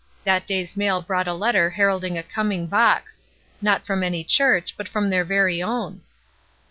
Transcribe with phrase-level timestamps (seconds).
[0.23, 3.21] That day's mail brought a letter heralding a coming box;
[3.61, 6.01] not from any church but from their very own.